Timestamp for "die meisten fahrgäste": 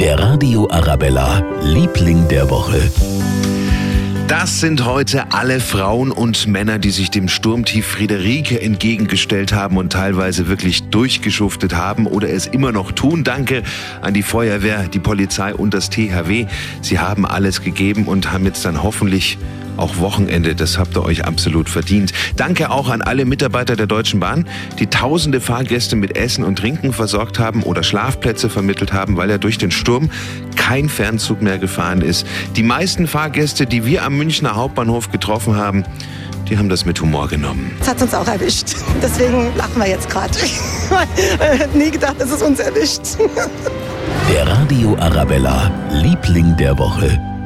32.56-33.66